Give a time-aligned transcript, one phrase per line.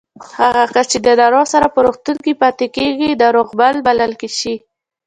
[0.39, 4.07] هغه کس چې د ناروغ سره په روغتون کې پاتې کېږي ناروغمل باله
[4.39, 4.55] شي